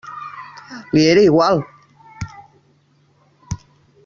Li 0.95 1.03
era 1.09 1.25
igual! 1.27 1.61